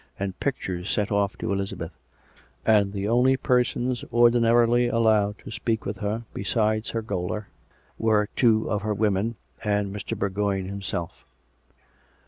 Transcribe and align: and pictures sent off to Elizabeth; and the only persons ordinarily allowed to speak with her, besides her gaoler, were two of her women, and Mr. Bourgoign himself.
and 0.17 0.39
pictures 0.39 0.89
sent 0.89 1.11
off 1.11 1.37
to 1.37 1.53
Elizabeth; 1.53 1.91
and 2.65 2.91
the 2.91 3.07
only 3.07 3.37
persons 3.37 4.03
ordinarily 4.11 4.87
allowed 4.87 5.37
to 5.37 5.51
speak 5.51 5.85
with 5.85 5.97
her, 5.97 6.25
besides 6.33 6.89
her 6.89 7.03
gaoler, 7.03 7.49
were 7.99 8.27
two 8.35 8.67
of 8.67 8.81
her 8.81 8.95
women, 8.95 9.35
and 9.63 9.95
Mr. 9.95 10.17
Bourgoign 10.17 10.65
himself. 10.65 11.23